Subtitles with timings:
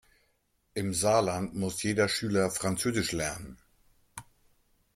[0.73, 3.59] Im Saarland muss jeder Schüler französisch lernen.